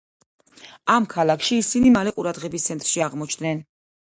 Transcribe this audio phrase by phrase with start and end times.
[0.93, 3.63] ამ ქალაქში ისინი მალე ყურადღების ცენტრში აღმოჩნდნენ.